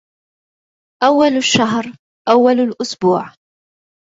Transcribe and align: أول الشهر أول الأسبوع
أول 1.03 1.37
الشهر 1.37 1.85
أول 2.29 2.59
الأسبوع 2.67 3.33